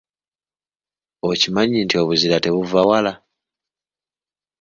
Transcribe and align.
Okimanyi 1.29 1.77
nti 1.81 1.95
obuzira 2.01 2.35
tebuvva 2.43 2.81
wala? 2.89 3.13